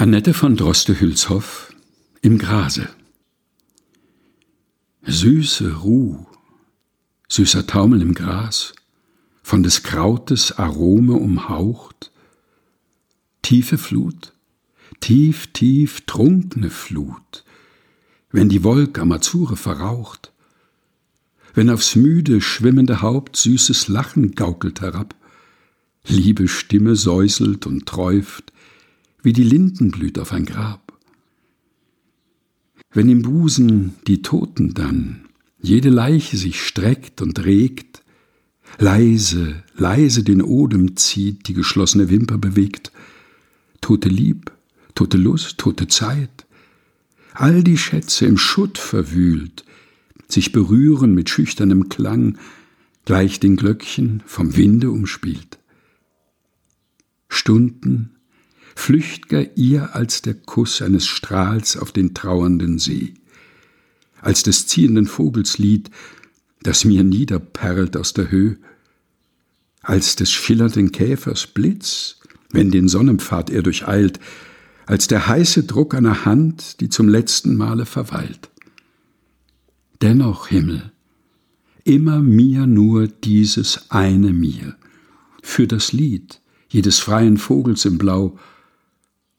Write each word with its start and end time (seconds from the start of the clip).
Annette 0.00 0.32
von 0.32 0.56
Droste-Hülshoff 0.56 1.74
im 2.22 2.38
Grase. 2.38 2.88
Süße 5.02 5.74
Ruh, 5.74 6.24
süßer 7.28 7.66
Taumel 7.66 8.00
im 8.00 8.14
Gras, 8.14 8.72
von 9.42 9.62
des 9.62 9.82
Krautes 9.82 10.52
Arome 10.52 11.12
umhaucht, 11.12 12.12
tiefe 13.42 13.76
Flut, 13.76 14.32
tief, 15.00 15.48
tief 15.48 16.00
trunkne 16.06 16.70
Flut, 16.70 17.44
wenn 18.32 18.48
die 18.48 18.64
Wolk 18.64 18.98
am 18.98 19.12
Azure 19.12 19.58
verraucht, 19.58 20.32
wenn 21.52 21.68
aufs 21.68 21.94
müde, 21.94 22.40
schwimmende 22.40 23.02
Haupt 23.02 23.36
süßes 23.36 23.88
Lachen 23.88 24.34
gaukelt 24.34 24.80
herab, 24.80 25.14
liebe 26.06 26.48
Stimme 26.48 26.96
säuselt 26.96 27.66
und 27.66 27.84
träuft, 27.84 28.54
wie 29.22 29.32
die 29.32 29.44
Linden 29.44 29.90
blüht 29.90 30.18
auf 30.18 30.32
ein 30.32 30.46
Grab. 30.46 30.98
Wenn 32.92 33.08
im 33.08 33.22
Busen 33.22 33.94
die 34.06 34.22
Toten 34.22 34.74
dann, 34.74 35.28
jede 35.60 35.90
Leiche 35.90 36.36
sich 36.36 36.62
streckt 36.62 37.22
und 37.22 37.44
regt, 37.44 38.02
leise, 38.78 39.62
leise 39.76 40.24
den 40.24 40.42
Odem 40.42 40.96
zieht, 40.96 41.48
die 41.48 41.54
geschlossene 41.54 42.10
Wimper 42.10 42.38
bewegt, 42.38 42.92
tote 43.80 44.08
Lieb, 44.08 44.52
tote 44.94 45.18
Lust, 45.18 45.58
tote 45.58 45.86
Zeit, 45.86 46.46
all 47.34 47.62
die 47.62 47.78
Schätze 47.78 48.26
im 48.26 48.38
Schutt 48.38 48.78
verwühlt, 48.78 49.64
sich 50.28 50.52
berühren 50.52 51.14
mit 51.14 51.30
schüchternem 51.30 51.88
Klang, 51.88 52.38
gleich 53.04 53.40
den 53.40 53.56
Glöckchen 53.56 54.22
vom 54.26 54.56
Winde 54.56 54.90
umspielt. 54.90 55.58
Stunden 57.28 58.16
flücht'ger 58.74 59.56
ihr 59.56 59.94
als 59.94 60.22
der 60.22 60.34
Kuss 60.34 60.82
eines 60.82 61.06
Strahls 61.06 61.76
auf 61.76 61.92
den 61.92 62.14
trauernden 62.14 62.78
See, 62.78 63.14
als 64.20 64.42
des 64.42 64.66
ziehenden 64.66 65.06
Vogels 65.06 65.58
Lied, 65.58 65.90
das 66.62 66.84
mir 66.84 67.04
niederperlt 67.04 67.96
aus 67.96 68.12
der 68.12 68.30
Höh, 68.30 68.56
als 69.82 70.16
des 70.16 70.30
schillernden 70.30 70.92
Käfers 70.92 71.46
Blitz, 71.46 72.16
wenn 72.50 72.70
den 72.70 72.88
Sonnenpfad 72.88 73.50
er 73.50 73.62
durcheilt, 73.62 74.20
als 74.86 75.06
der 75.06 75.28
heiße 75.28 75.64
Druck 75.64 75.94
einer 75.94 76.24
Hand, 76.24 76.80
die 76.80 76.88
zum 76.88 77.08
letzten 77.08 77.56
Male 77.56 77.86
verweilt. 77.86 78.50
Dennoch, 80.02 80.48
Himmel, 80.48 80.92
immer 81.84 82.20
mir 82.20 82.66
nur 82.66 83.06
dieses 83.06 83.90
eine 83.90 84.32
mir, 84.32 84.76
für 85.42 85.66
das 85.66 85.92
Lied 85.92 86.40
jedes 86.68 87.00
freien 87.00 87.36
Vogels 87.36 87.84
im 87.84 87.98
Blau, 87.98 88.38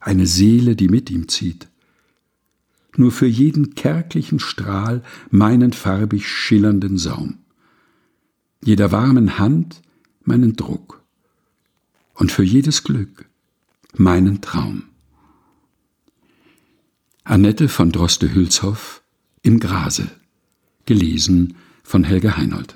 eine 0.01 0.27
Seele, 0.27 0.75
die 0.75 0.89
mit 0.89 1.09
ihm 1.09 1.29
zieht. 1.29 1.69
Nur 2.97 3.11
für 3.11 3.27
jeden 3.27 3.75
kärglichen 3.75 4.39
Strahl 4.39 5.01
meinen 5.29 5.71
farbig 5.71 6.27
schillernden 6.27 6.97
Saum, 6.97 7.37
jeder 8.63 8.91
warmen 8.91 9.39
Hand 9.39 9.81
meinen 10.23 10.55
Druck 10.55 11.01
und 12.13 12.31
für 12.31 12.43
jedes 12.43 12.83
Glück 12.83 13.25
meinen 13.95 14.41
Traum. 14.41 14.83
Annette 17.23 17.69
von 17.69 17.91
Droste-Hülshoff 17.91 19.01
im 19.41 19.59
Grase, 19.59 20.11
gelesen 20.85 21.55
von 21.83 22.03
Helge 22.03 22.35
Heinold. 22.35 22.75